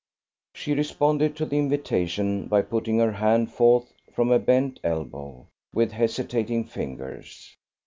She 0.55 0.73
responded 0.73 1.35
to 1.35 1.45
the 1.45 1.59
invitation 1.59 2.47
by 2.47 2.63
putting 2.63 2.97
her 2.97 3.11
hand 3.11 3.51
forth 3.51 3.93
from 4.11 4.31
a 4.31 4.39
bent 4.39 4.79
elbow, 4.83 5.45
with 5.75 5.91
hesitating 5.91 6.63
fingers. 6.63 7.55